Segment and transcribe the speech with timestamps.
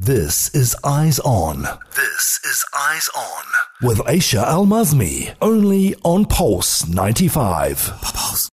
[0.00, 1.62] This is Eyes On.
[1.96, 3.44] This is Eyes On.
[3.82, 5.34] With Aisha Al Mazmi.
[5.42, 7.94] Only on Pulse 95.
[8.00, 8.48] Pulse.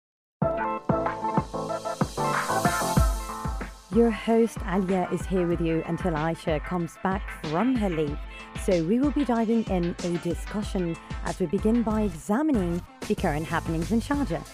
[3.94, 8.18] Your host Alia is here with you until Aisha comes back from her leave.
[8.64, 13.46] So we will be diving in a discussion as we begin by examining the current
[13.46, 14.46] happenings in Sharjah.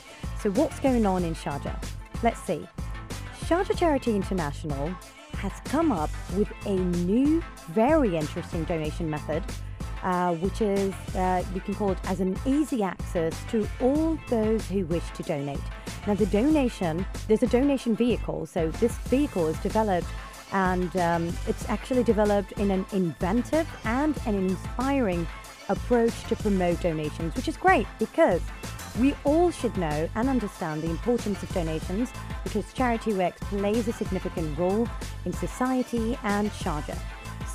[0.42, 1.80] So what's going on in Sharjah?
[2.24, 2.68] Let's see.
[3.46, 4.92] Sharjah Charity International
[5.40, 9.44] has come up with a new, very interesting donation method,
[10.04, 14.66] uh, which is, uh, we can call it as an easy access to all those
[14.68, 15.60] who wish to donate.
[16.06, 18.46] Now, the donation, there's a donation vehicle.
[18.46, 20.08] So, this vehicle is developed
[20.52, 25.28] and um, it's actually developed in an inventive and an inspiring
[25.70, 28.42] approach to promote donations, which is great because
[29.00, 32.12] we all should know and understand the importance of donations
[32.44, 34.88] because charity work plays a significant role
[35.26, 36.98] in society and Sharjah.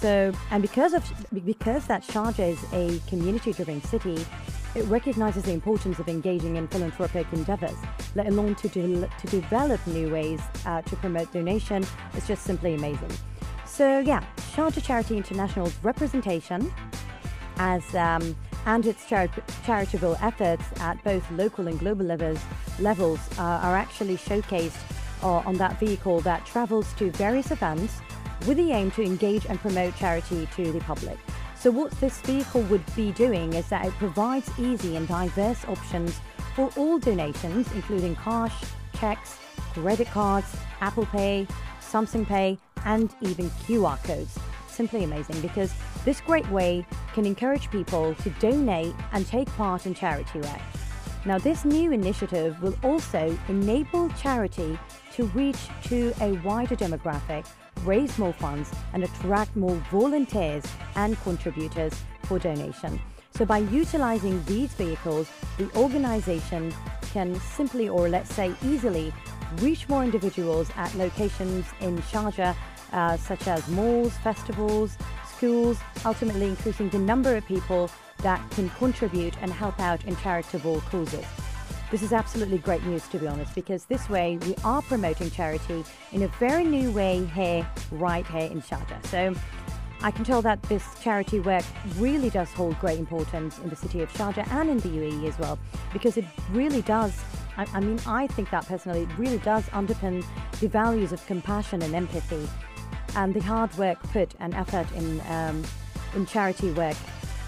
[0.00, 1.04] So, and because of
[1.44, 4.24] because that Sharjah is a community-driven city,
[4.74, 7.76] it recognizes the importance of engaging in philanthropic endeavors,
[8.14, 11.86] let alone to, to develop new ways uh, to promote donation.
[12.14, 13.12] It's just simply amazing.
[13.64, 14.22] So, yeah,
[14.54, 16.72] Sharjah Charity International's representation
[17.56, 18.36] as um,
[18.66, 19.30] and its chari-
[19.64, 22.38] charitable efforts at both local and global levels,
[22.78, 24.80] levels uh, are actually showcased
[25.22, 28.00] uh, on that vehicle that travels to various events
[28.46, 31.18] with the aim to engage and promote charity to the public.
[31.58, 36.20] So, what this vehicle would be doing is that it provides easy and diverse options
[36.54, 38.54] for all donations, including cash,
[38.98, 39.38] checks,
[39.72, 41.46] credit cards, Apple Pay,
[41.80, 44.38] Samsung Pay, and even QR codes.
[44.74, 45.72] Simply amazing because
[46.04, 50.60] this great way can encourage people to donate and take part in charity work.
[51.24, 54.76] Now, this new initiative will also enable charity
[55.12, 57.46] to reach to a wider demographic,
[57.84, 60.64] raise more funds, and attract more volunteers
[60.96, 63.00] and contributors for donation.
[63.30, 66.74] So, by utilizing these vehicles, the organization
[67.12, 69.12] can simply, or let's say easily,
[69.56, 72.54] reach more individuals at locations in Sharjah,
[72.92, 74.96] uh, such as malls, festivals,
[75.26, 77.90] schools, ultimately increasing the number of people
[78.22, 81.24] that can contribute and help out in charitable causes.
[81.90, 85.84] This is absolutely great news, to be honest, because this way we are promoting charity
[86.12, 89.04] in a very new way here, right here in Sharjah.
[89.06, 89.34] So
[90.00, 91.64] I can tell that this charity work
[91.98, 95.38] really does hold great importance in the city of Sharjah and in the UAE as
[95.38, 95.58] well,
[95.92, 97.12] because it really does.
[97.56, 100.24] I, I mean, I think that personally, really does underpin
[100.60, 102.48] the values of compassion and empathy
[103.16, 105.62] and the hard work put and effort in, um,
[106.14, 106.96] in charity work.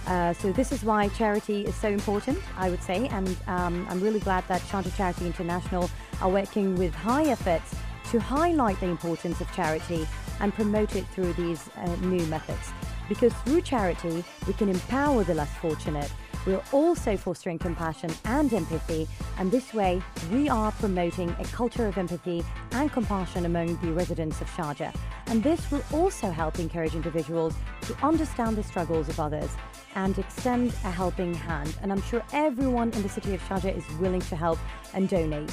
[0.06, 4.00] Uh, so this is why charity is so important, I would say, and um, I'm
[4.00, 5.90] really glad that Sharjah Charity International
[6.22, 7.74] are working with high efforts
[8.12, 10.06] to highlight the importance of charity
[10.40, 12.70] and promote it through these uh, new methods.
[13.08, 16.12] Because through charity, we can empower the less fortunate
[16.46, 19.08] we're also fostering compassion and empathy,
[19.38, 20.00] and this way
[20.32, 24.94] we are promoting a culture of empathy and compassion among the residents of Sharjah.
[25.26, 29.50] And this will also help encourage individuals to understand the struggles of others
[29.96, 31.76] and extend a helping hand.
[31.82, 34.58] And I'm sure everyone in the city of Sharjah is willing to help
[34.94, 35.50] and donate.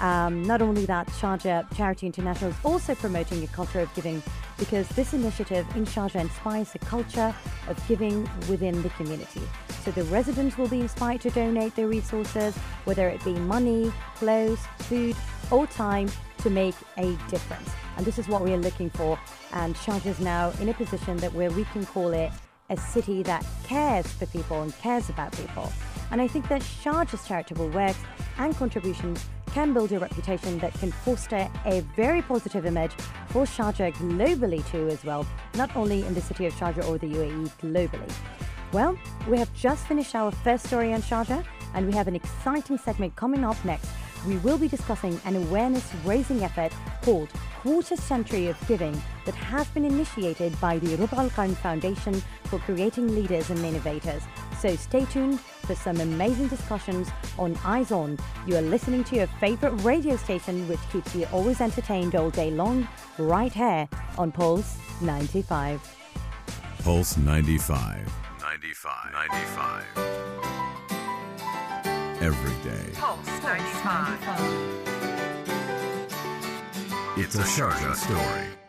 [0.00, 4.22] Um, not only that, Sharjah Charity International is also promoting a culture of giving
[4.58, 7.34] because this initiative in Sharjah inspires a culture
[7.68, 9.42] of giving within the community.
[9.84, 14.60] So the residents will be inspired to donate their resources, whether it be money, clothes,
[14.80, 15.16] food,
[15.50, 17.70] or time, to make a difference.
[17.96, 19.18] And this is what we are looking for.
[19.52, 22.30] And Sharjah is now in a position that where we can call it
[22.68, 25.72] a city that cares for people and cares about people.
[26.10, 27.98] And I think that Sharjah's charitable works
[28.38, 29.24] and contributions
[29.56, 32.92] can build a reputation that can foster a very positive image
[33.28, 37.06] for Sharjah globally too as well, not only in the city of Sharjah or the
[37.06, 38.12] UAE globally.
[38.74, 42.76] Well, we have just finished our first story on Sharjah and we have an exciting
[42.76, 43.88] segment coming up next.
[44.26, 47.30] We will be discussing an awareness raising effort called
[47.62, 48.92] Quarter Century of Giving
[49.24, 54.22] that has been initiated by the Rub Al Qarn Foundation for Creating Leaders and Innovators.
[54.60, 58.16] So stay tuned for some amazing discussions on Eyes On.
[58.46, 62.50] You are listening to your favorite radio station, which keeps you always entertained all day
[62.50, 65.80] long, right here on Pulse 95.
[66.82, 68.10] Pulse 95.
[68.40, 69.12] 95.
[69.12, 69.84] 95.
[72.22, 72.90] Every day.
[72.94, 74.76] Pulse 95.
[77.18, 78.65] It's a Sharjah story.